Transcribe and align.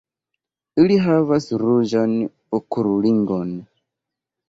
Ili 0.83 0.97
havas 1.09 1.47
ruĝan 1.65 2.17
okulringon. 2.61 3.57